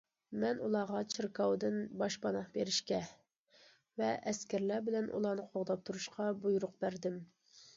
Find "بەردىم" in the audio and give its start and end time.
6.87-7.25